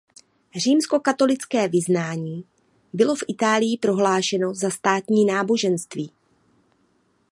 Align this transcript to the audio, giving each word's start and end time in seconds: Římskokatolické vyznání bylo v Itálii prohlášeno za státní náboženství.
Římskokatolické 0.55 1.67
vyznání 1.67 2.43
bylo 2.93 3.15
v 3.15 3.23
Itálii 3.27 3.77
prohlášeno 3.77 4.53
za 4.53 4.69
státní 4.69 5.25
náboženství. 5.25 6.11